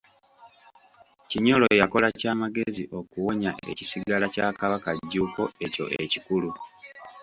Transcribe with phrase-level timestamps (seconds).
[1.29, 6.49] Kinyolo yakola kya magezi okuwonya ekisigala kya Kabaka Jjuuko ekyo ekikulu.